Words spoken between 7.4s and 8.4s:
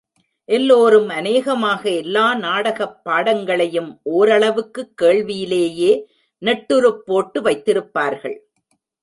வைத்திருப்பார்கள்.